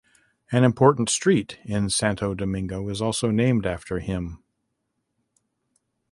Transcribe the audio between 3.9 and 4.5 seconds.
him.